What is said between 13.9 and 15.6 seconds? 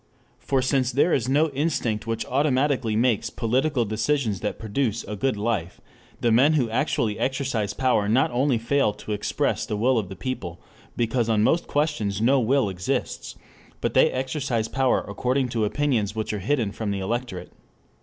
they exercise power according